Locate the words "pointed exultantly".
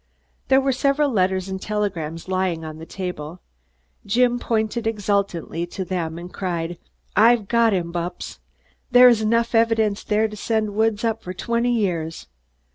4.39-5.67